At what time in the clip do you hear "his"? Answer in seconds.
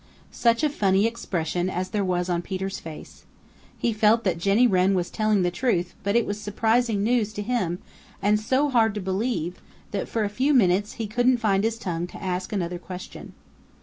11.63-11.77